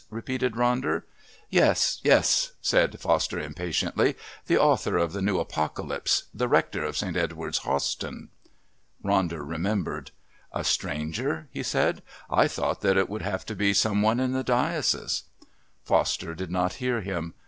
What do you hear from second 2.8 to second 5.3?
Foster impatiently, "the author of The